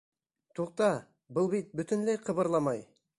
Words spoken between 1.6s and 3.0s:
бөтөнләй ҡыбырламай!